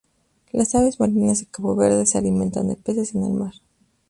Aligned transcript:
Las 0.51 0.73
aves 0.73 0.99
marinas 0.99 1.41
de 1.41 1.45
Cabo 1.45 1.75
Verde 1.75 2.07
se 2.07 2.17
alimentan 2.17 2.67
de 2.69 2.75
peces 2.75 3.13
en 3.13 3.21
el 3.23 3.33
mar. 3.33 3.53